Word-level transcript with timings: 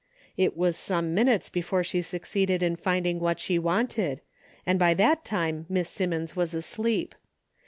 It 0.35 0.57
was 0.57 0.77
some 0.77 1.13
minutes 1.13 1.51
before 1.51 1.83
she 1.83 2.01
suc 2.01 2.23
ceeded 2.23 2.63
in 2.63 2.75
finding 2.75 3.19
what 3.19 3.39
she 3.39 3.59
wanted, 3.59 4.21
and 4.65 4.79
by 4.79 4.95
that 4.95 5.23
time 5.23 5.67
Miss 5.69 5.89
Simmons 5.89 6.35
was 6.35 6.55
asleep. 6.55 7.13